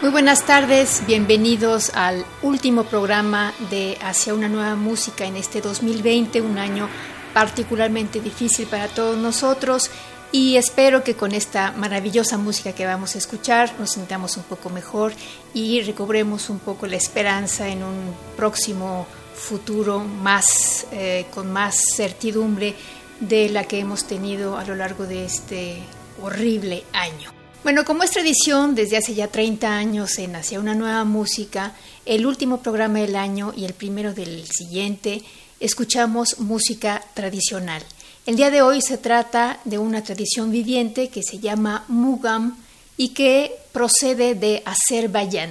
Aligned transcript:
Muy 0.00 0.10
buenas 0.12 0.46
tardes, 0.46 1.02
bienvenidos 1.08 1.90
al 1.92 2.24
último 2.42 2.84
programa 2.84 3.52
de 3.68 3.98
Hacia 4.00 4.32
una 4.32 4.48
nueva 4.48 4.76
música 4.76 5.24
en 5.24 5.34
este 5.34 5.60
2020, 5.60 6.40
un 6.40 6.56
año 6.56 6.88
particularmente 7.34 8.20
difícil 8.20 8.68
para 8.68 8.86
todos 8.86 9.16
nosotros 9.16 9.90
y 10.30 10.54
espero 10.54 11.02
que 11.02 11.14
con 11.14 11.32
esta 11.32 11.72
maravillosa 11.72 12.38
música 12.38 12.74
que 12.74 12.86
vamos 12.86 13.16
a 13.16 13.18
escuchar 13.18 13.74
nos 13.80 13.90
sintamos 13.90 14.36
un 14.36 14.44
poco 14.44 14.70
mejor 14.70 15.12
y 15.52 15.82
recobremos 15.82 16.48
un 16.48 16.60
poco 16.60 16.86
la 16.86 16.96
esperanza 16.96 17.66
en 17.66 17.82
un 17.82 18.14
próximo 18.36 19.04
futuro 19.34 19.98
más 19.98 20.86
eh, 20.92 21.26
con 21.34 21.52
más 21.52 21.76
certidumbre 21.96 22.76
de 23.18 23.48
la 23.48 23.64
que 23.64 23.80
hemos 23.80 24.04
tenido 24.04 24.58
a 24.58 24.64
lo 24.64 24.76
largo 24.76 25.06
de 25.06 25.24
este 25.24 25.82
horrible 26.22 26.84
año. 26.92 27.37
Bueno, 27.64 27.84
como 27.84 28.04
es 28.04 28.12
tradición 28.12 28.76
desde 28.76 28.98
hace 28.98 29.14
ya 29.14 29.28
30 29.28 29.68
años 29.68 30.16
en 30.18 30.36
Hacia 30.36 30.60
una 30.60 30.76
nueva 30.76 31.04
música, 31.04 31.74
el 32.06 32.24
último 32.24 32.62
programa 32.62 33.00
del 33.00 33.16
año 33.16 33.52
y 33.54 33.64
el 33.64 33.74
primero 33.74 34.14
del 34.14 34.46
siguiente, 34.46 35.22
escuchamos 35.58 36.38
música 36.38 37.02
tradicional. 37.14 37.82
El 38.26 38.36
día 38.36 38.50
de 38.50 38.62
hoy 38.62 38.80
se 38.80 38.96
trata 38.96 39.58
de 39.64 39.76
una 39.76 40.04
tradición 40.04 40.52
viviente 40.52 41.08
que 41.08 41.24
se 41.24 41.40
llama 41.40 41.84
Mugam 41.88 42.56
y 42.96 43.08
que 43.08 43.52
procede 43.72 44.36
de 44.36 44.62
Azerbaiyán. 44.64 45.50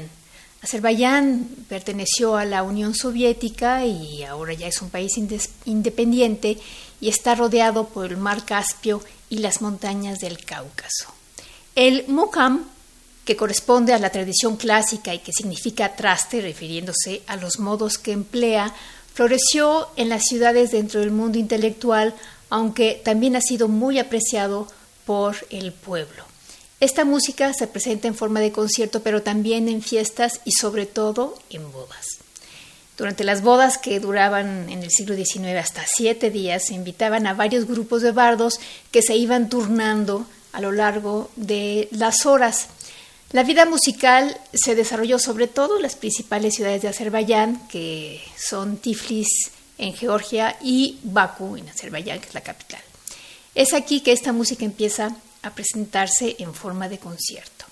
Azerbaiyán 0.62 1.46
perteneció 1.68 2.38
a 2.38 2.46
la 2.46 2.64
Unión 2.64 2.96
Soviética 2.96 3.86
y 3.86 4.24
ahora 4.24 4.54
ya 4.54 4.68
es 4.68 4.82
un 4.82 4.90
país 4.90 5.12
independiente 5.66 6.58
y 7.02 7.10
está 7.10 7.36
rodeado 7.36 7.90
por 7.90 8.06
el 8.06 8.18
mar 8.18 8.46
Caspio 8.46 9.02
y 9.30 9.40
las 9.40 9.62
montañas 9.62 10.20
del 10.20 10.44
Cáucaso. 10.44 11.17
El 11.78 12.06
mukam, 12.08 12.66
que 13.24 13.36
corresponde 13.36 13.94
a 13.94 14.00
la 14.00 14.10
tradición 14.10 14.58
clásica 14.58 15.14
y 15.14 15.20
que 15.20 15.32
significa 15.32 15.96
traste, 15.96 16.42
refiriéndose 16.42 17.22
a 17.28 17.36
los 17.36 17.60
modos 17.60 18.00
que 18.00 18.14
emplea, 18.14 18.74
floreció 19.14 19.88
en 19.96 20.10
las 20.10 20.24
ciudades 20.24 20.72
dentro 20.72 21.02
del 21.02 21.12
mundo 21.12 21.38
intelectual, 21.38 22.16
aunque 22.50 23.00
también 23.06 23.36
ha 23.36 23.42
sido 23.42 23.68
muy 23.68 24.00
apreciado 24.00 24.68
por 25.06 25.36
el 25.52 25.72
pueblo. 25.72 26.26
Esta 26.80 27.06
música 27.06 27.54
se 27.54 27.68
presenta 27.68 28.08
en 28.08 28.16
forma 28.16 28.40
de 28.40 28.52
concierto, 28.52 29.04
pero 29.04 29.22
también 29.22 29.70
en 29.70 29.84
fiestas 29.84 30.42
y 30.46 30.54
sobre 30.54 30.88
todo 30.88 31.38
en 31.52 31.72
bodas. 31.72 32.08
Durante 32.98 33.24
las 33.24 33.44
bodas 33.44 33.78
que 33.78 34.00
duraban 34.00 34.68
en 34.72 34.82
el 34.82 34.90
siglo 34.90 35.16
XIX 35.16 35.60
hasta 35.60 35.86
siete 35.86 36.32
días, 36.32 36.66
se 36.66 36.74
invitaban 36.74 37.28
a 37.28 37.36
varios 37.36 37.68
grupos 37.68 38.02
de 38.02 38.14
bardos 38.14 38.60
que 38.90 39.04
se 39.04 39.16
iban 39.16 39.48
turnando 39.48 40.26
a 40.52 40.62
lo 40.62 40.72
largo 40.72 41.30
de 41.36 41.88
las 41.92 42.26
horas. 42.26 42.68
La 43.32 43.44
vida 43.44 43.66
musical 43.66 44.40
se 44.54 44.76
desarrolló 44.76 45.20
sobre 45.20 45.48
todo 45.48 45.78
en 45.78 45.84
las 45.84 45.96
principales 45.96 46.56
ciudades 46.56 46.82
de 46.82 46.88
Azerbaiyán, 46.88 47.68
que 47.68 48.22
son 48.38 48.78
Tiflis 48.78 49.52
en 49.78 49.94
Georgia 49.94 50.58
y 50.62 51.00
Bakú 51.04 51.58
en 51.58 51.68
Azerbaiyán, 51.68 52.20
que 52.20 52.28
es 52.28 52.34
la 52.34 52.42
capital. 52.42 52.82
Es 53.54 53.74
aquí 53.74 54.02
que 54.02 54.12
esta 54.14 54.32
música 54.32 54.64
empieza 54.66 55.16
a 55.42 55.52
presentarse 55.52 56.36
en 56.40 56.54
forma 56.54 56.88
de 56.90 57.00
concierto. 57.00 57.66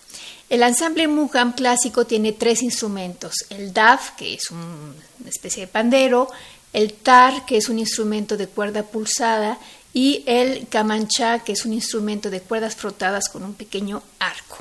El 0.50 0.62
ensamble 0.62 1.08
Mugham 1.08 1.53
clásico 1.53 2.06
tiene 2.06 2.31
tres 2.31 2.62
instrumentos, 2.62 3.34
el 3.50 3.74
daf, 3.74 4.12
que 4.12 4.35
es 4.35 4.52
una 4.52 4.94
especie 5.30 5.62
de 5.62 5.68
pandero, 5.68 6.30
el 6.74 6.94
tar, 6.94 7.46
que 7.46 7.58
es 7.58 7.69
un 7.69 7.80
instrumento 7.80 8.35
de 8.35 8.47
cuerda 8.47 8.84
pulsada, 8.84 9.58
y 9.95 10.23
el 10.25 10.67
camanchá, 10.67 11.39
que 11.39 11.53
es 11.53 11.66
un 11.66 11.72
instrumento 11.72 12.29
de 12.29 12.41
cuerdas 12.41 12.75
frotadas 12.75 13.29
con 13.29 13.44
un 13.44 13.53
pequeño 13.53 14.03
arco. 14.19 14.57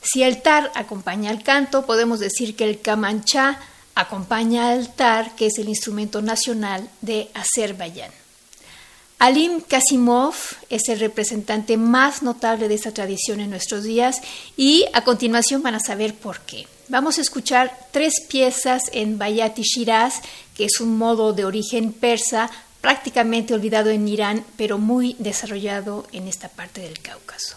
Si 0.00 0.22
el 0.22 0.42
tar 0.42 0.70
acompaña 0.76 1.30
al 1.30 1.42
canto, 1.42 1.84
podemos 1.84 2.20
decir 2.20 2.54
que 2.54 2.62
el 2.62 2.80
camanchá 2.80 3.58
acompaña 3.96 4.70
al 4.70 4.94
tar, 4.94 5.34
que 5.34 5.46
es 5.46 5.58
el 5.58 5.68
instrumento 5.68 6.22
nacional 6.22 6.88
de 7.00 7.28
Azerbaiyán. 7.34 8.12
Alim 9.18 9.60
Kasimov 9.60 10.34
es 10.70 10.88
el 10.88 11.00
representante 11.00 11.76
más 11.76 12.22
notable 12.22 12.68
de 12.68 12.76
esta 12.76 12.94
tradición 12.94 13.40
en 13.40 13.50
nuestros 13.50 13.82
días 13.82 14.20
y 14.56 14.86
a 14.92 15.02
continuación 15.02 15.64
van 15.64 15.74
a 15.74 15.80
saber 15.80 16.14
por 16.14 16.42
qué. 16.42 16.68
Vamos 16.88 17.18
a 17.18 17.22
escuchar 17.22 17.88
tres 17.90 18.14
piezas 18.28 18.84
en 18.92 19.18
Bayati 19.18 19.62
Shiraz, 19.62 20.22
que 20.54 20.66
es 20.66 20.80
un 20.80 20.96
modo 20.96 21.32
de 21.32 21.44
origen 21.44 21.92
persa 21.92 22.50
prácticamente 22.80 23.54
olvidado 23.54 23.90
en 23.90 24.08
Irán, 24.08 24.44
pero 24.56 24.78
muy 24.78 25.16
desarrollado 25.18 26.06
en 26.12 26.28
esta 26.28 26.48
parte 26.48 26.80
del 26.80 27.00
Cáucaso. 27.00 27.56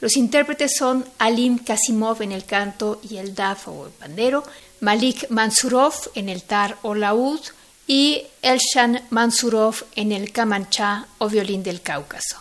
Los 0.00 0.16
intérpretes 0.16 0.76
son 0.76 1.04
Alim 1.18 1.58
Kasimov 1.58 2.20
en 2.22 2.32
el 2.32 2.44
canto 2.44 3.00
y 3.08 3.16
el 3.16 3.34
daf 3.34 3.68
o 3.68 3.86
el 3.86 3.92
pandero, 3.92 4.44
Malik 4.80 5.30
Mansurov 5.30 5.94
en 6.14 6.28
el 6.28 6.42
tar 6.42 6.76
o 6.82 6.94
laúd 6.94 7.40
y 7.86 8.22
Elshan 8.42 9.02
Mansurov 9.10 9.84
en 9.94 10.12
el 10.12 10.32
kamanchá 10.32 11.06
o 11.18 11.28
violín 11.28 11.62
del 11.62 11.80
Cáucaso. 11.80 12.38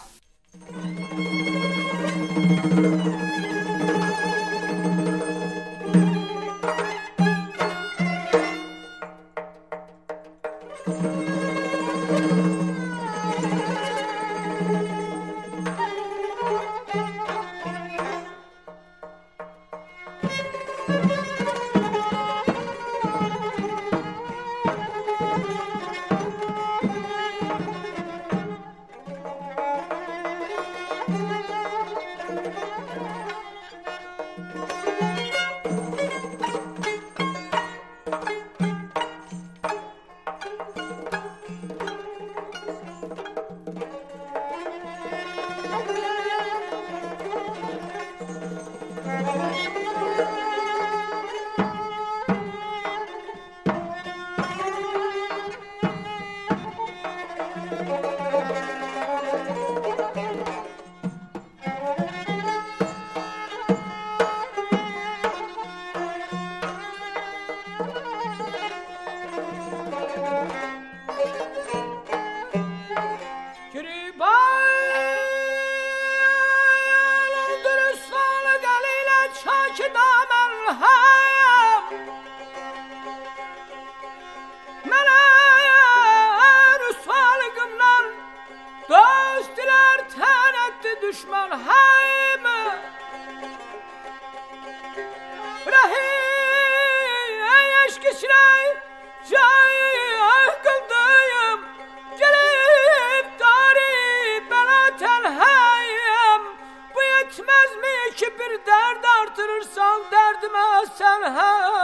Bir 108.53 108.65
dert 108.65 109.05
artırırsan 109.21 110.01
derdime 110.11 110.85
sen 110.95 111.21
hayım 111.21 111.83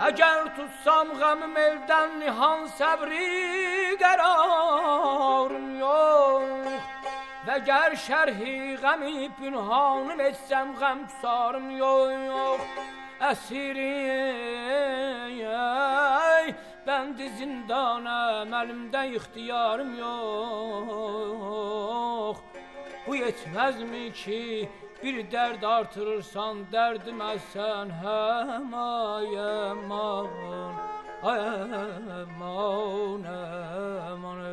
Eğer 0.00 0.56
tutsam 0.56 1.18
gamım 1.18 1.56
elden 1.56 2.20
nihan 2.20 2.66
sabri 2.66 3.96
kararım 3.98 5.80
yok. 5.80 6.42
Ve 7.46 7.58
ger 7.58 7.96
şerhi 7.96 8.76
gami 8.82 9.30
pünhanım 9.40 10.20
etsem 10.20 10.74
gam 10.80 10.98
sarım 11.22 11.78
yok. 11.78 12.60
Esirim 13.30 14.26
ben 16.86 17.18
de 17.18 17.28
zindanım 17.28 18.54
elimde 18.54 19.16
ihtiyarım 19.16 19.98
yok 19.98 21.36
Bu 23.06 23.16
yetmez 23.16 23.82
mi 23.82 24.12
ki 24.12 24.68
bir 25.02 25.30
dert 25.30 25.64
artırırsan 25.64 26.72
derdime 26.72 27.38
sen 27.52 27.90
hem 27.90 28.74
ay 28.74 29.40
aman 29.70 30.28
ay 31.22 31.40
aman 31.40 33.24
aman 34.12 34.46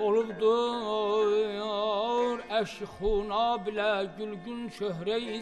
Olubdur 0.00 1.20
eşi 2.60 2.86
xuna 2.94 3.46
bilə 3.64 3.92
gülgün 4.16 4.60
çöhrəyi 4.76 5.38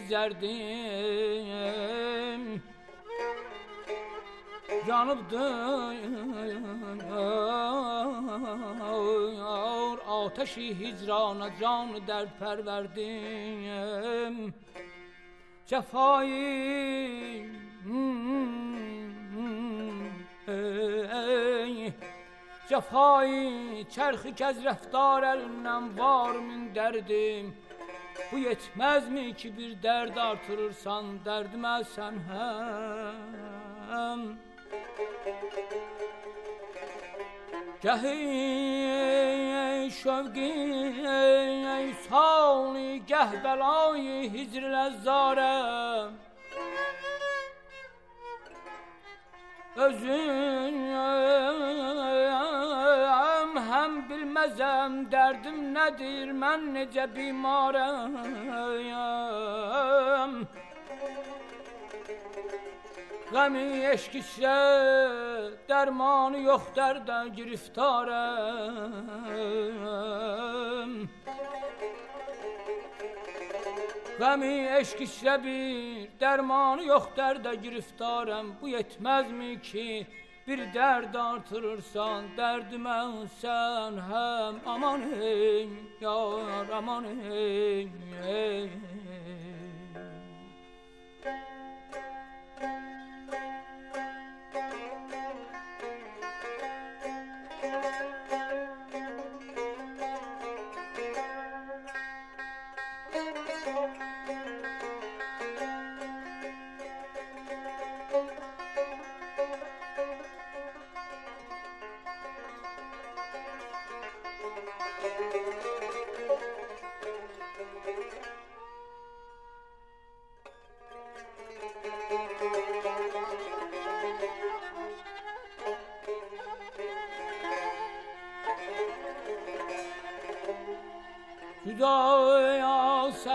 zərdim 4.89 5.99
Yanıbdır 9.29 9.99
ateşi 10.07 10.75
hicrana 10.79 11.49
can 11.59 11.89
dərd 12.07 12.29
pərverdim 12.39 14.35
Cəfayı 15.69 17.45
ey, 20.47 21.93
Cefayı 22.69 23.85
çerhi 23.89 24.35
kez 24.35 24.63
reftar 24.63 25.23
elinden 25.23 25.97
var 25.97 26.35
min 26.35 26.75
derdim. 26.75 27.55
Bu 28.31 28.37
yetmez 28.37 29.09
mi 29.09 29.33
ki 29.33 29.57
bir 29.57 29.83
derd 29.83 30.17
artırırsan 30.17 31.05
derdime 31.25 31.83
sen 31.95 32.13
hem 33.89 34.48
Gehi 37.81 38.89
şevgi 39.91 40.95
sağlı 42.09 42.95
geh 42.95 43.43
belayı 43.43 44.31
hicr 44.33 44.61
lezzarem 44.61 46.11
Özüm 49.75 50.79
hem 53.69 54.09
bilmezem 54.09 55.11
derdim 55.11 55.73
nedir 55.73 56.41
ben 56.41 56.73
nece 56.73 57.15
bimarım 57.15 58.17
Gami 63.31 63.85
eşk 63.93 64.15
ise 64.15 64.41
dermanı 65.69 66.39
yok 66.39 66.71
derde 66.75 67.29
giriftarım 67.35 68.79
Gami 74.19 74.69
eşk 74.79 75.01
ise 75.01 75.43
bir 75.43 76.19
dermanı 76.19 76.83
yok 76.83 77.11
derde 77.17 77.55
giriftarım 77.55 78.55
Bu 78.61 78.67
yetmez 78.67 79.31
mi 79.31 79.61
ki 79.61 80.07
bir 80.47 80.73
derd 80.73 81.13
artırırsan 81.13 82.23
derdime 82.37 83.27
sen 83.41 83.91
hem 83.91 84.55
aman 84.65 85.01
ey 85.21 85.69
yar 86.01 86.69
aman 86.73 87.05
ey, 87.31 87.87
ey. 88.27 88.69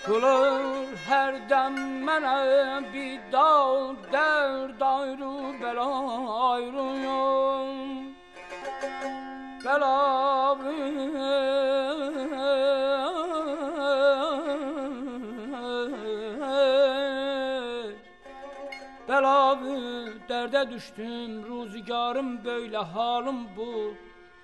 Kılır 0.06 0.88
her 1.08 1.50
dem 1.50 2.04
mene 2.04 2.79
derde 20.70 20.76
düştüm 20.76 21.44
ruzigarım 21.44 22.44
böyle 22.46 22.78
halim 22.78 23.56
bu. 23.58 23.94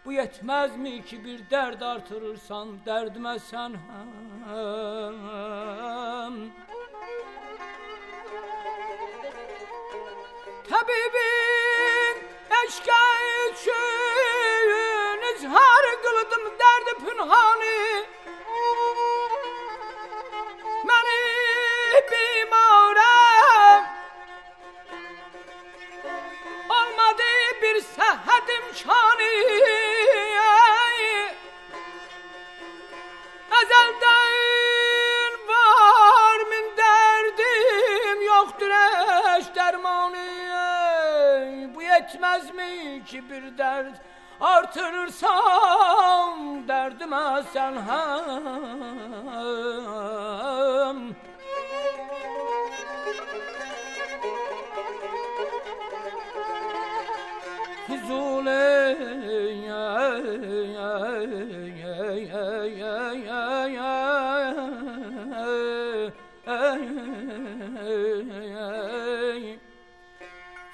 Bu 0.05 0.13
yetmez 0.13 0.77
mi 0.77 1.05
ki 1.05 1.25
bir 1.25 1.49
dert 1.49 1.81
artırırsan 1.81 2.67
derdime 2.85 3.39
sen 3.39 3.69
hem 3.69 4.07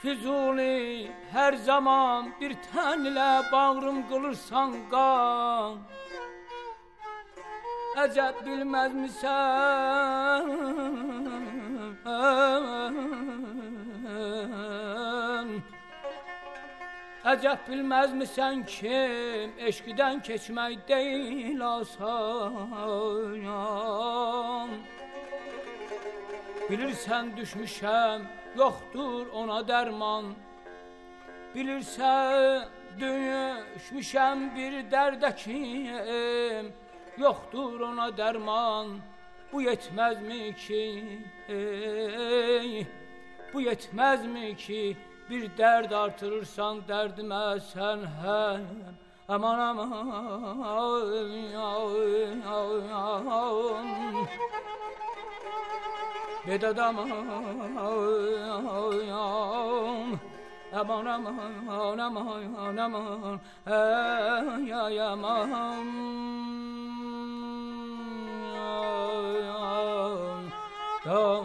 Füzuli 0.01 1.11
her 1.33 1.53
zaman 1.53 2.31
bir 2.41 2.55
tenle 2.73 3.51
bağrım 3.51 4.07
kılırsan 4.09 4.73
kan. 4.91 5.77
Əcəb 8.01 8.35
bilməz 8.45 8.93
misən 8.95 10.47
Əcəb 17.31 17.59
bilməz 17.67 18.11
misən 18.19 18.63
kim? 18.65 19.51
Eşqdən 19.69 20.15
keçmək 20.27 20.87
deyil 20.87 21.61
asan. 21.67 23.41
Bilirsən 26.69 27.25
düşmüşəm 27.37 28.19
Yoxdur 28.57 29.23
ona 29.41 29.59
dərman 29.67 30.25
Bilirsən 31.51 32.69
düşmüşəm 32.99 34.43
bir 34.55 34.77
dərdə 34.91 35.31
kim 35.35 36.69
Yoxdur 37.19 37.81
ona 37.89 38.07
dərman 38.19 38.93
Bu 39.51 39.61
yetməzmi 39.65 40.55
ki? 40.55 40.83
Ey, 41.51 42.87
Bu 43.53 43.65
yetməzmi 43.67 44.55
ki 44.63 44.83
Bir 45.29 45.49
dərd 45.59 45.91
artırırsan 46.03 46.83
dərdimə 46.87 47.43
sən 47.73 48.07
həm? 48.23 48.65
Aman 49.27 49.59
aman 49.59 49.91
Bedad 56.47 56.77
aman. 56.77 57.11
Aman 57.11 57.75
aman 58.49 59.09
aman 59.09 60.30
Namo 60.71 61.03
Namo 61.03 61.31
Namo 61.95 61.95
Namo 61.95 62.71
Namo 62.71 63.39
Ya 63.67 64.87
Ya 64.87 65.15
Maham 65.15 65.87
Ya 71.03 71.41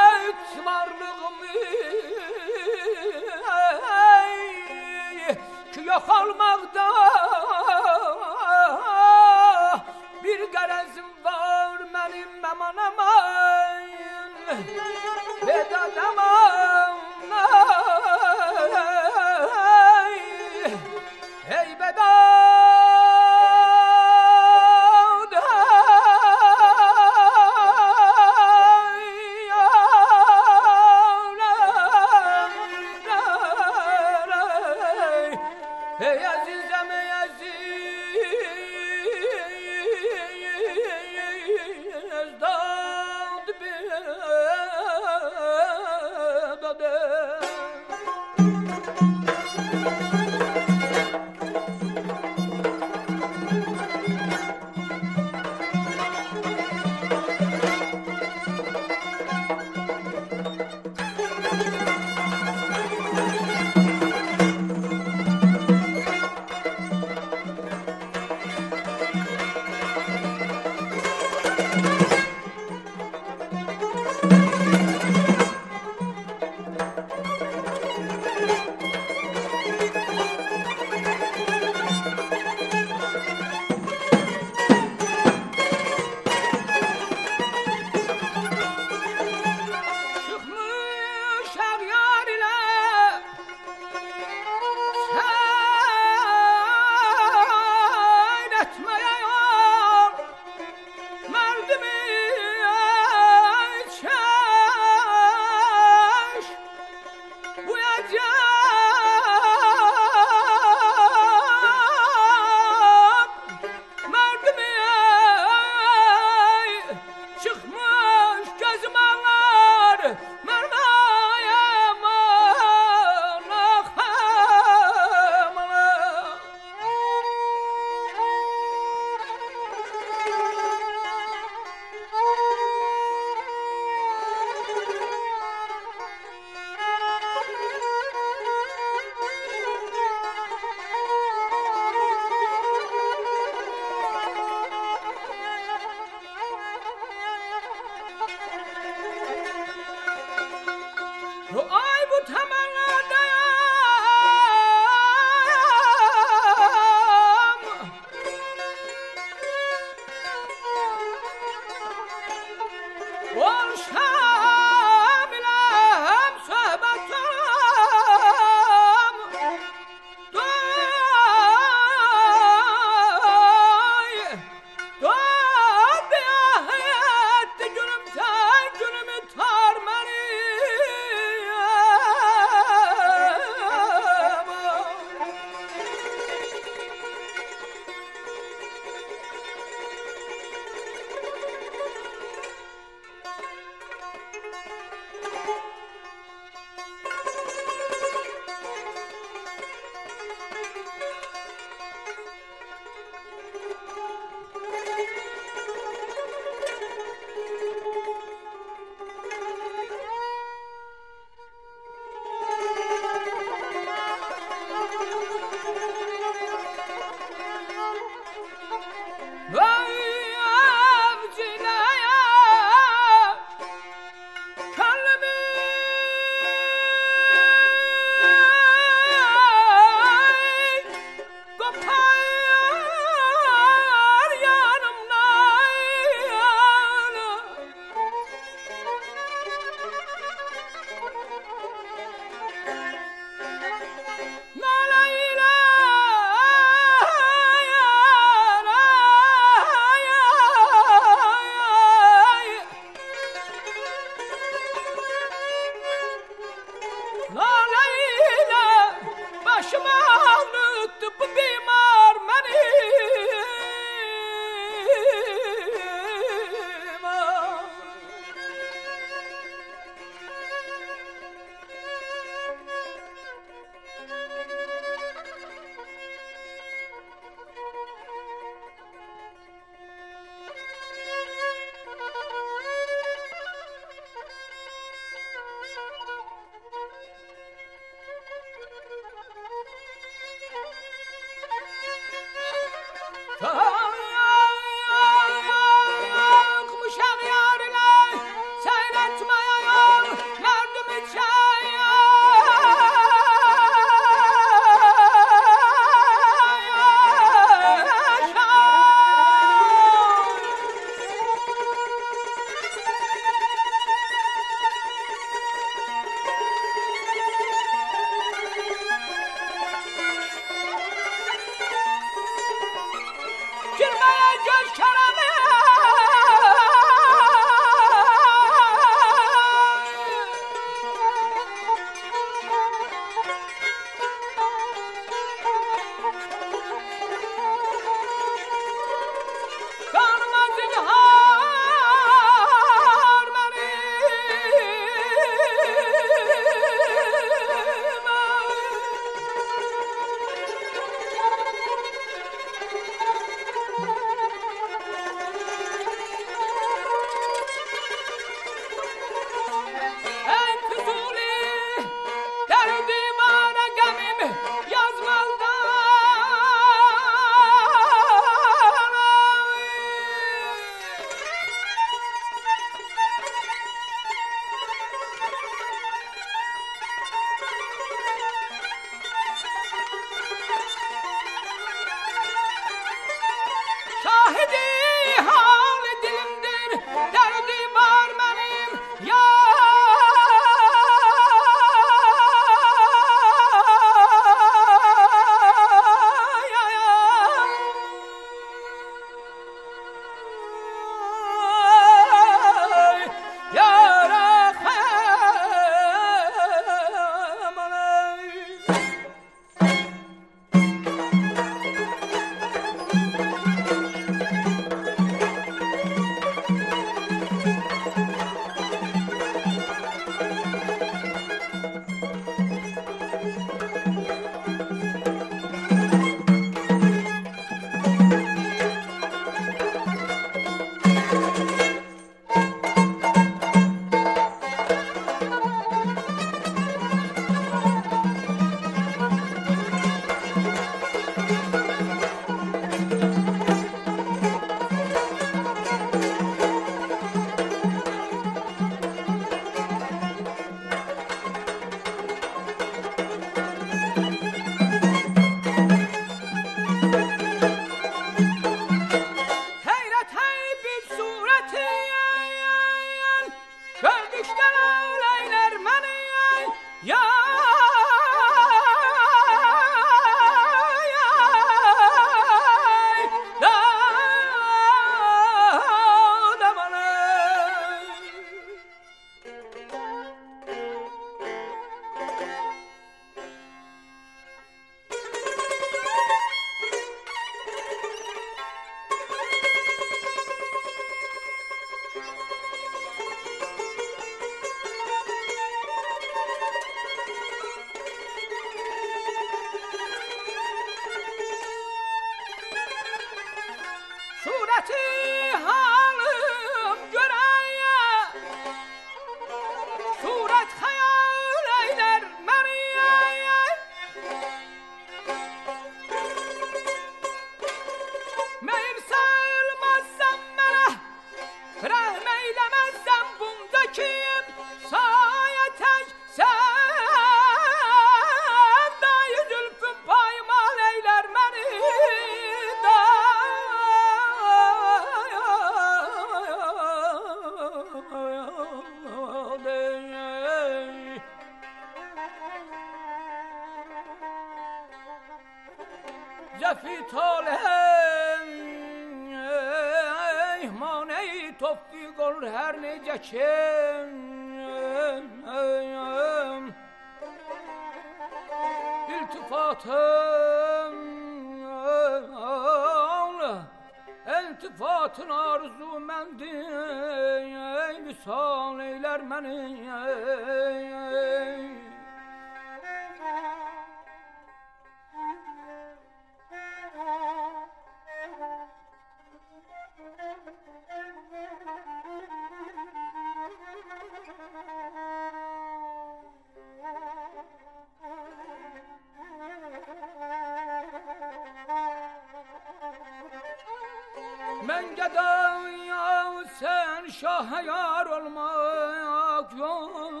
Ben 594.50 594.76
gedem 594.76 596.26
sen 596.38 596.88
şah 596.88 597.44
yar 597.46 597.86
olmak 597.86 599.38
yok. 599.38 600.00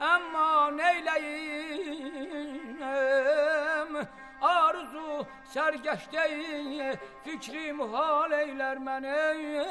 Ama 0.00 0.70
neyleyim 0.70 2.08
arzu 4.42 5.26
sergeçteyi 5.44 6.94
Fikri 7.24 7.72
muhal 7.72 8.32
eyler 8.32 8.86
beni 8.86 9.66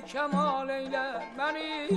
کمال 0.00 0.70
ایله 0.70 1.06
منی 1.38 1.88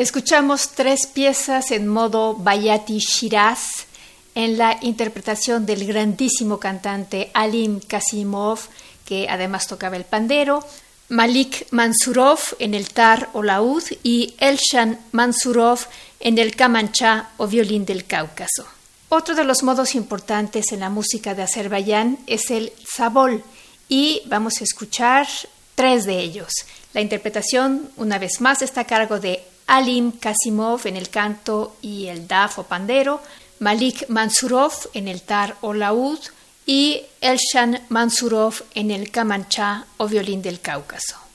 Escuchamos 0.00 0.70
tres 0.70 1.06
piezas 1.06 1.70
en 1.72 1.86
modo 1.86 2.34
Bayati 2.34 3.00
Shiraz 3.00 3.89
en 4.34 4.58
la 4.58 4.78
interpretación 4.82 5.66
del 5.66 5.86
grandísimo 5.86 6.58
cantante 6.58 7.30
Alim 7.34 7.80
Kasimov, 7.80 8.60
que 9.04 9.28
además 9.28 9.66
tocaba 9.66 9.96
el 9.96 10.04
pandero, 10.04 10.64
Malik 11.08 11.66
Mansurov 11.72 12.38
en 12.60 12.74
el 12.74 12.88
tar 12.90 13.30
o 13.32 13.42
laúd 13.42 13.82
y 14.04 14.34
Elshan 14.38 14.98
Mansurov 15.10 15.80
en 16.20 16.38
el 16.38 16.54
kamancha 16.54 17.30
o 17.36 17.48
violín 17.48 17.84
del 17.84 18.06
Cáucaso. 18.06 18.64
Otro 19.08 19.34
de 19.34 19.42
los 19.42 19.64
modos 19.64 19.96
importantes 19.96 20.70
en 20.70 20.80
la 20.80 20.88
música 20.88 21.34
de 21.34 21.42
Azerbaiyán 21.42 22.18
es 22.28 22.52
el 22.52 22.72
sabol 22.86 23.42
y 23.88 24.22
vamos 24.26 24.60
a 24.60 24.64
escuchar 24.64 25.26
tres 25.74 26.04
de 26.04 26.20
ellos. 26.20 26.52
La 26.92 27.00
interpretación, 27.00 27.90
una 27.96 28.18
vez 28.18 28.40
más, 28.40 28.62
está 28.62 28.82
a 28.82 28.86
cargo 28.86 29.18
de 29.18 29.42
Alim 29.66 30.12
Kasimov 30.12 30.86
en 30.86 30.96
el 30.96 31.08
canto 31.08 31.76
y 31.82 32.06
el 32.06 32.28
daf 32.28 32.60
o 32.60 32.62
pandero, 32.62 33.20
Malik 33.60 34.08
Mansurov 34.08 34.72
en 34.94 35.06
el 35.06 35.20
tar 35.20 35.56
o 35.60 35.74
laúd 35.74 36.18
y 36.64 37.02
Elshan 37.20 37.80
Mansurov 37.90 38.62
en 38.74 38.90
el 38.90 39.10
kamancha 39.10 39.84
o 39.98 40.08
violín 40.08 40.40
del 40.40 40.60
Cáucaso. 40.60 41.29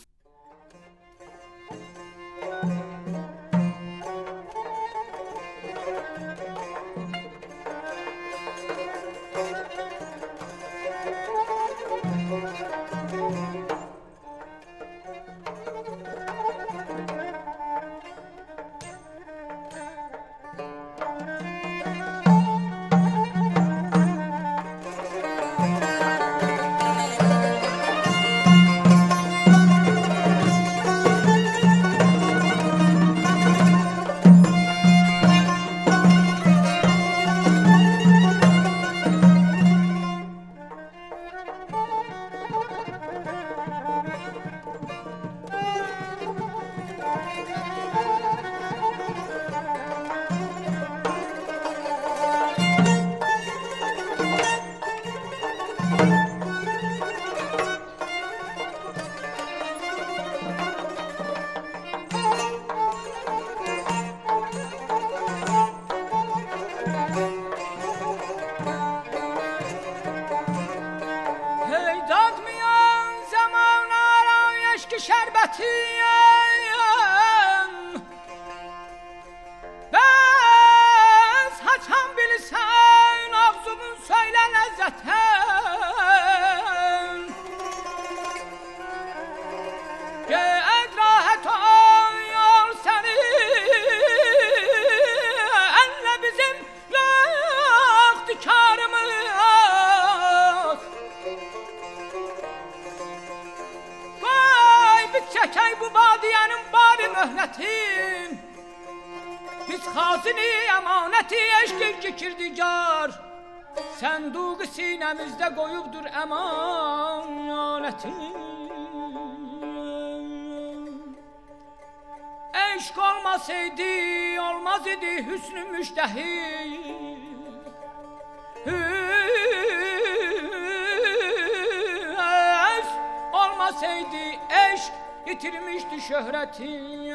Şöhretin 136.54 137.06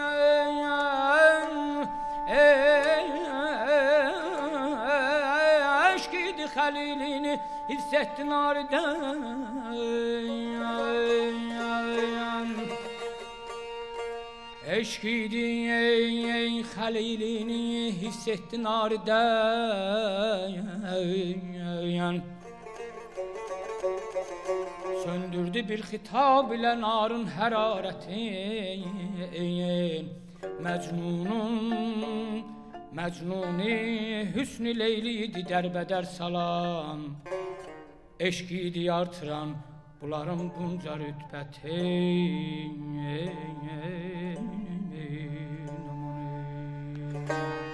Aşk 5.95 6.15
idi 6.15 6.47
halilini 6.55 7.41
hissetti 7.69 8.27
nariden 8.31 9.17
Eşk 14.67 15.05
idi 15.05 15.71
ey, 15.71 16.31
ey 16.31 16.63
halilini 16.63 17.93
hissetti 17.93 18.63
nariden 18.63 20.01
Söndürdü 25.05 25.69
bir 25.69 25.83
hitab 25.83 26.53
ile 26.53 26.81
narın 26.81 27.27
heraretin 27.27 28.87
Mecnunun 30.61 32.45
Mecnuni 32.93 34.33
hüsnü 34.35 34.79
leyliydi 34.79 35.49
derbeder 35.49 36.03
salam. 36.03 37.01
Eşkiydi 38.21 38.93
artıran 38.93 39.57
buların 40.01 40.53
bunca 40.59 40.97
rütbetin. 40.99 42.41
do 47.31 47.70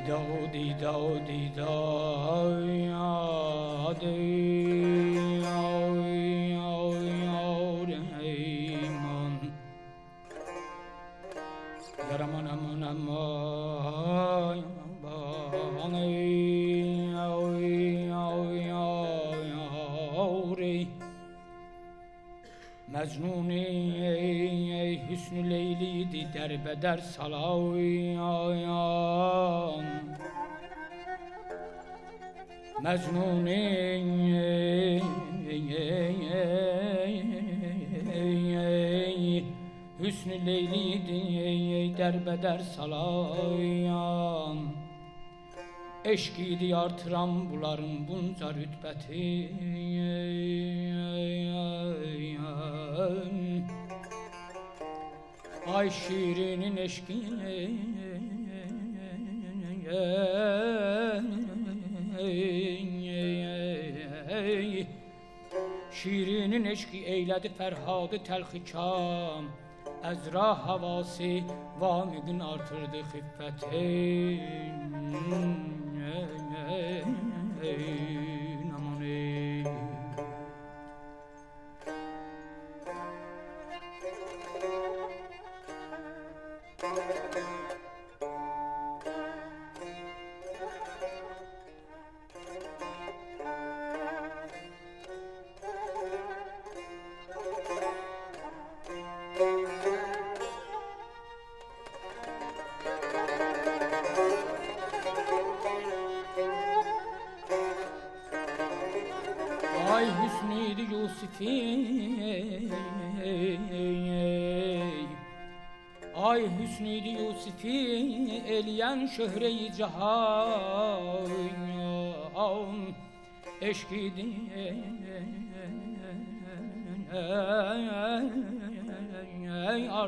دیدا 0.00 0.46
دیدا 0.52 1.18
دیدا 1.18 2.60
یاد 2.66 4.04
مجنونی 23.00 23.66
ای 24.06 24.94
حسن 24.96 25.36
لیلی 25.36 26.04
دی 26.04 26.24
در 26.24 26.56
بدر 26.56 27.00
سلاوی 27.00 28.16
آیا 28.16 29.69
Mecnun'in 32.82 34.06
hüsnü 40.00 40.46
leyliydi 40.46 41.98
derbeder 41.98 42.58
salayan 42.58 44.58
Eşkiydi 46.04 46.76
artıran 46.76 47.50
bunların 47.50 48.08
bunca 48.08 48.54
rütbeti 48.54 49.52
Ay 55.74 55.90
şiirinin 55.90 56.76
شیرین 65.90 66.54
نشکی 66.54 66.98
ایلد 67.04 67.48
فرهاد 67.48 68.16
تلخی 68.16 68.60
کام 68.60 69.48
از 70.02 70.28
راه 70.28 70.58
حواسی 70.66 71.44
وامیدن 71.80 72.40
artırdı 72.40 73.02
خفت 73.02 73.64
ey. 77.62 78.19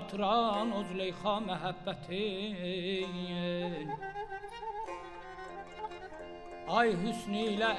Artıran 0.02 0.72
o 0.72 0.84
Züleyha 0.84 1.40
mehabbeti 1.40 2.56
Ay 6.68 6.92
hüsnüyle 7.02 7.76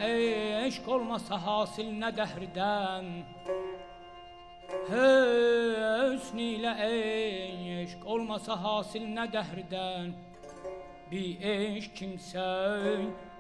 eşk 0.66 0.88
olmasa 0.88 1.46
hasil 1.46 1.92
ne 1.92 2.18
dehrden 2.18 3.06
Hüsnüyle 4.90 6.76
eşk 7.82 8.06
olmasa 8.06 8.64
hasil 8.64 9.08
ne 9.08 9.34
dehrden 9.34 10.14
Bir 11.12 11.42
eşk 11.42 11.96
kimse 11.96 12.42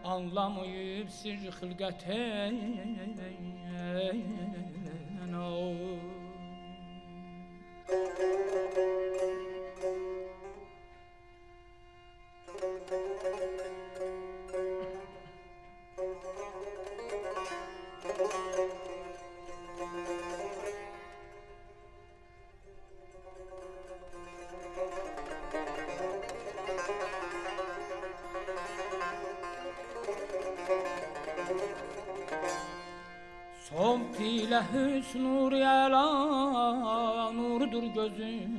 anlamayıp 0.03 1.09
sır 1.09 1.37
hılgaten 1.61 2.55
Somt 5.33 6.12
Thank 7.93 8.19
you. 8.19 9.22
İle 34.53 34.61
hüsnur 34.73 35.51
yala 35.51 36.05
nurdur 37.31 37.83
gözüm 37.83 38.53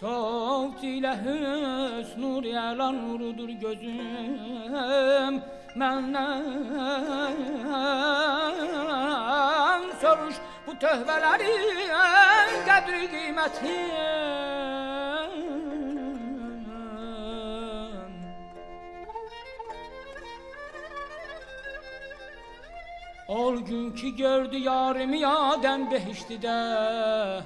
Soft 0.00 0.84
ile 0.84 1.16
hüsnur 1.16 2.44
yala 2.44 2.92
nurdur 2.92 3.48
gözüm. 3.48 5.42
Menden 5.76 6.42
soruş 10.00 10.34
bu 10.66 10.78
töhvelerin 10.78 12.64
kadri 12.66 13.10
kıymeti 13.10 13.90
Ol 23.30 23.56
gün 23.56 23.92
ki 23.92 24.16
gördü 24.16 24.58
yarimi 24.58 25.26
Adem 25.26 25.90
behişti 25.90 26.42
de. 26.42 27.42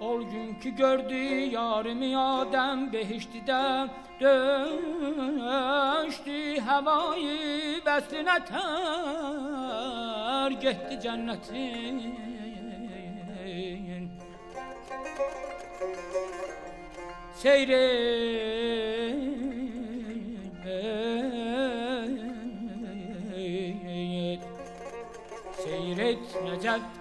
Ol 0.00 0.22
gün 0.22 0.54
ki 0.54 0.74
gördü 0.74 1.14
yarimi 1.54 2.18
Adem 2.18 2.92
behişti 2.92 3.46
de. 3.46 3.86
Döştü 4.20 5.50
havayı 6.60 7.84
besline 7.86 8.44
ter 8.44 8.60
Gitti 10.50 11.00
cennetin. 11.02 12.20
Seyret 17.34 18.79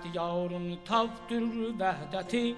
Necef 0.10 0.14
diyarın 0.14 0.80
tavdır 0.86 1.80
vehdeti. 1.80 2.56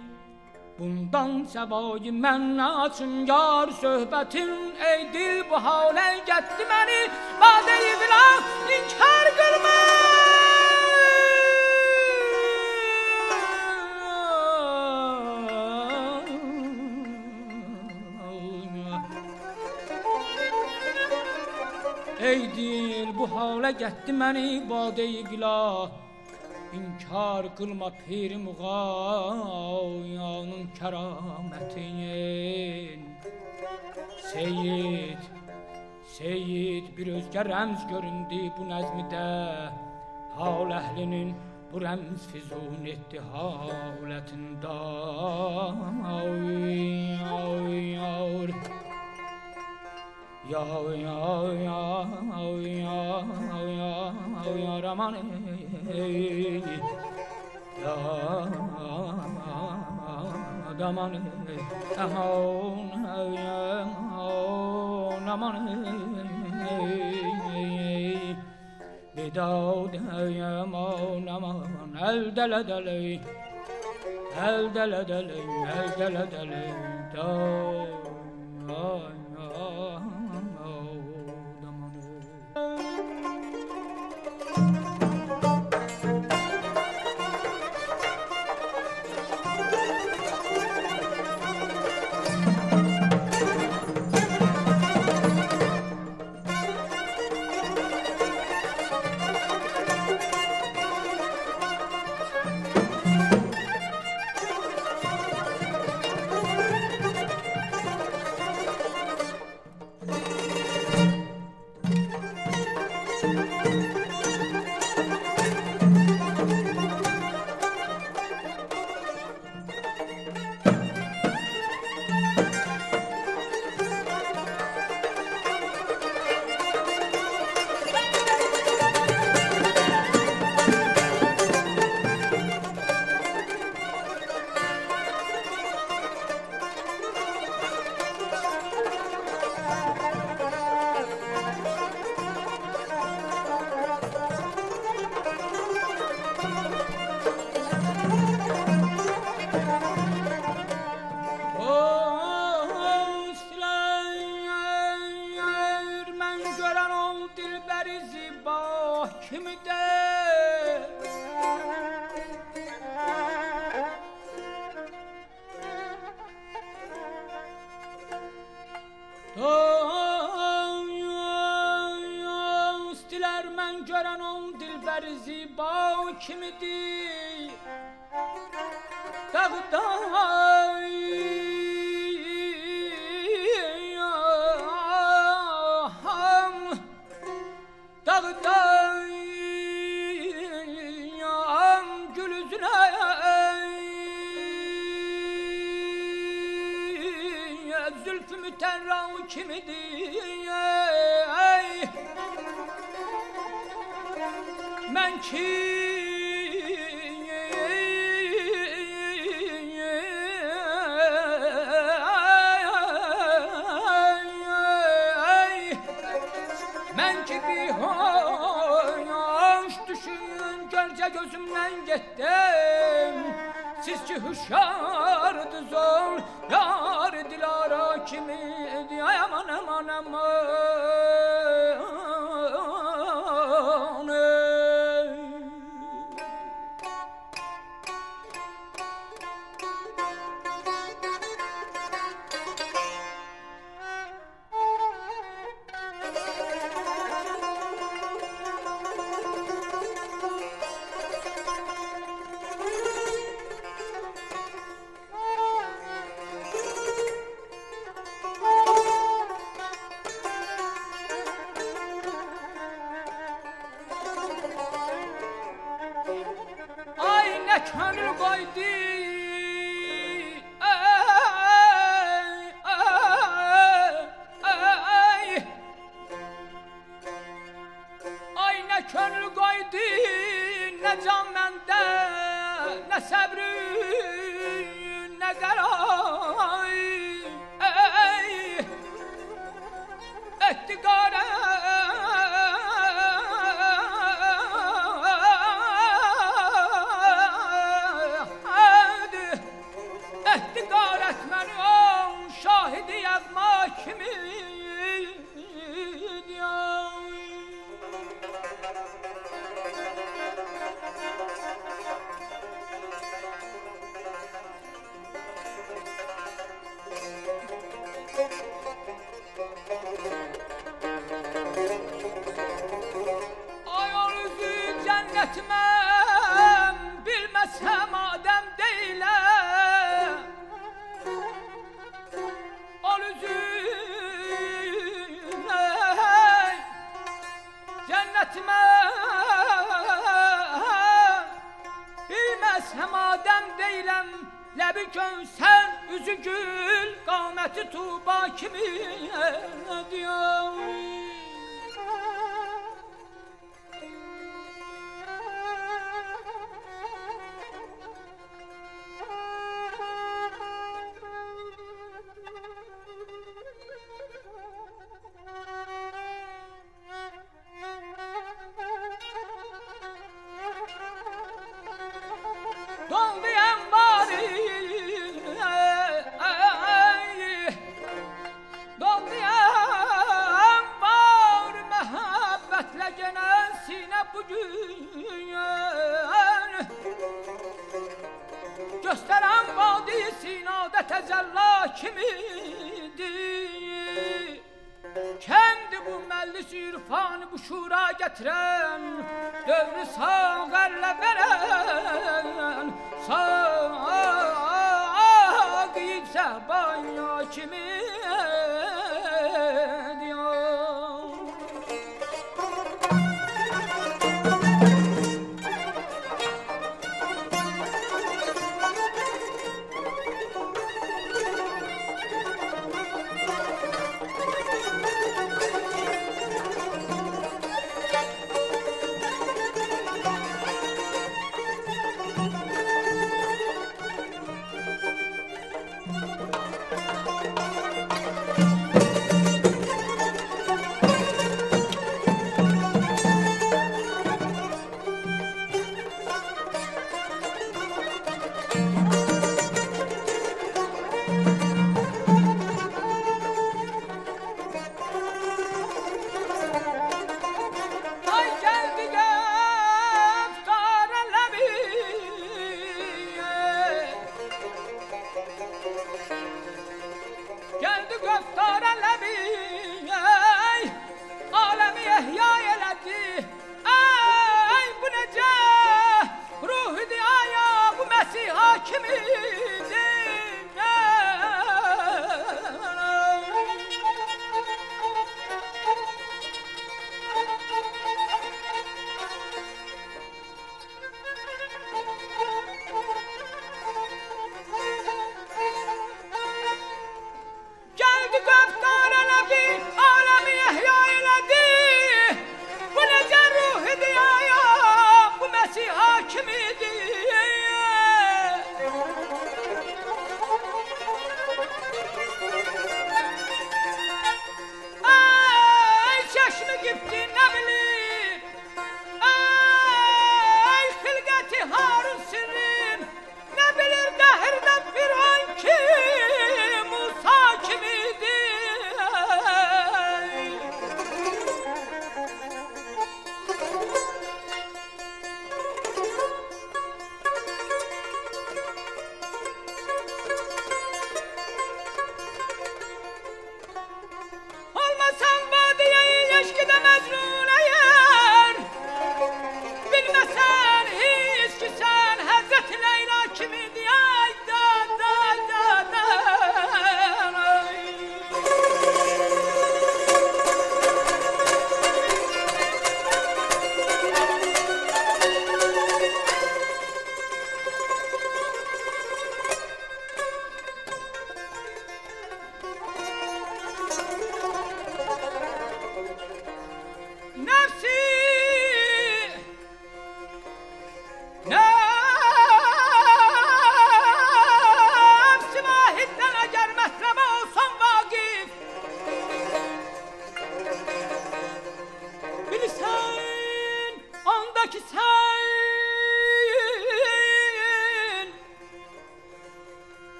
Bundan 0.79 1.43
sevayı 1.43 2.11
mən 2.11 2.61
açın 2.61 3.25
yar 3.25 3.67
söhbətin 3.67 4.51
Ey 4.91 5.13
dil 5.13 5.43
bu 5.49 5.55
halə 5.55 6.25
getdi 6.25 6.65
məni 6.71 7.01
Badə 7.41 7.75
yıdılar 7.85 8.41
inkar 8.75 9.27
qılma 9.37 9.77
Ey 22.19 22.41
dil 22.55 23.17
bu 23.17 23.25
halə 23.35 23.71
getdi 23.71 24.11
məni 24.11 24.69
badə 24.69 25.05
yıdılar 25.05 26.00
İnkar 26.73 27.45
qılma 27.57 27.89
pir 28.01 28.31
muğayanın 28.45 29.73
kəramətin 30.79 31.99
Seyid, 34.31 35.21
Seyid 36.15 36.85
bir 36.97 37.07
özgə 37.17 37.41
rəmz 37.49 37.81
göründü 37.91 38.41
bu 38.57 38.63
nəzmidə. 38.71 39.27
Hal 40.37 40.69
əhlinin 40.79 41.29
bu 41.71 41.77
rəmz 41.83 42.21
füzun 42.31 42.83
etdi 42.93 43.19
halətində 43.33 44.79
Ay, 46.15 46.39
ay, 47.41 47.99
ay 48.11 48.80
Ya 50.51 50.59
ya 50.59 51.15
ya 51.63 51.79
ya 52.59 53.23
ya 53.71 54.11
ya 54.51 54.73
Raman 54.83 55.15
Ya 57.79 57.95
Daman 60.75 61.23
aman 61.95 62.91
ya 63.31 63.63
aman 65.23 65.55
ey. 66.67 68.35
Bedaud 69.15 69.95
ya 70.35 70.67
aman 70.67 71.31
aman 71.31 71.95
el 71.95 72.27
dele 72.35 72.59
dele 72.67 73.23
el 74.35 74.67
dele 74.75 74.99
dele 75.07 75.39
el 75.79 75.87
dele 75.95 76.27
dele 76.27 76.75
da 77.15 77.31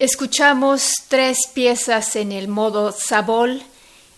Escuchamos 0.00 0.94
tres 1.08 1.40
piezas 1.52 2.16
en 2.16 2.32
el 2.32 2.48
modo 2.48 2.90
Sabol, 2.90 3.62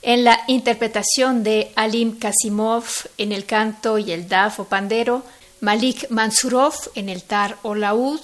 en 0.02 0.22
la 0.22 0.38
interpretación 0.46 1.42
de 1.42 1.72
Alim 1.74 2.20
Kasimov 2.20 2.84
en 3.18 3.32
el 3.32 3.46
canto 3.46 3.98
y 3.98 4.12
el 4.12 4.28
daf 4.28 4.60
o 4.60 4.64
pandero, 4.64 5.24
Malik 5.60 6.08
Mansurov 6.08 6.74
en 6.94 7.08
el 7.08 7.24
tar 7.24 7.58
o 7.62 7.74
laúd 7.74 8.20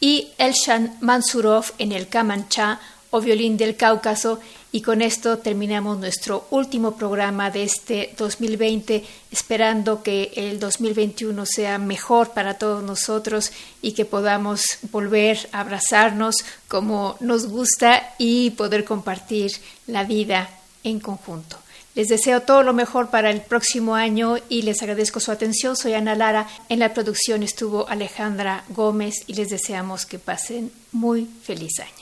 y 0.00 0.30
Elshan 0.38 0.96
Mansurov 1.02 1.66
en 1.76 1.92
el 1.92 2.08
kamancha 2.08 2.80
o 3.12 3.20
violín 3.20 3.56
del 3.56 3.76
Cáucaso 3.76 4.40
y 4.72 4.80
con 4.80 5.02
esto 5.02 5.38
terminamos 5.38 5.98
nuestro 5.98 6.46
último 6.50 6.96
programa 6.96 7.50
de 7.50 7.62
este 7.62 8.14
2020, 8.16 9.04
esperando 9.30 10.02
que 10.02 10.32
el 10.34 10.58
2021 10.58 11.44
sea 11.44 11.76
mejor 11.76 12.30
para 12.30 12.54
todos 12.54 12.82
nosotros 12.82 13.52
y 13.82 13.92
que 13.92 14.06
podamos 14.06 14.62
volver 14.90 15.38
a 15.52 15.60
abrazarnos 15.60 16.36
como 16.68 17.16
nos 17.20 17.48
gusta 17.48 18.14
y 18.16 18.50
poder 18.52 18.84
compartir 18.84 19.52
la 19.86 20.04
vida 20.04 20.48
en 20.82 20.98
conjunto. 20.98 21.58
Les 21.94 22.08
deseo 22.08 22.40
todo 22.40 22.62
lo 22.62 22.72
mejor 22.72 23.10
para 23.10 23.28
el 23.28 23.42
próximo 23.42 23.94
año 23.94 24.36
y 24.48 24.62
les 24.62 24.80
agradezco 24.80 25.20
su 25.20 25.30
atención. 25.30 25.76
Soy 25.76 25.92
Ana 25.92 26.14
Lara. 26.14 26.48
En 26.70 26.78
la 26.78 26.94
producción 26.94 27.42
estuvo 27.42 27.86
Alejandra 27.86 28.64
Gómez 28.70 29.16
y 29.26 29.34
les 29.34 29.50
deseamos 29.50 30.06
que 30.06 30.18
pasen 30.18 30.72
muy 30.92 31.28
feliz 31.42 31.78
año. 31.80 32.01